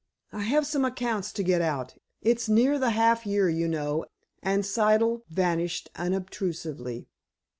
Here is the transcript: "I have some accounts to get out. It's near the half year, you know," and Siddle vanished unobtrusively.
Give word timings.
"I 0.31 0.41
have 0.45 0.65
some 0.65 0.83
accounts 0.83 1.31
to 1.33 1.43
get 1.43 1.61
out. 1.61 1.93
It's 2.23 2.49
near 2.49 2.79
the 2.79 2.89
half 2.89 3.23
year, 3.27 3.47
you 3.47 3.67
know," 3.67 4.05
and 4.41 4.63
Siddle 4.63 5.21
vanished 5.29 5.91
unobtrusively. 5.95 7.05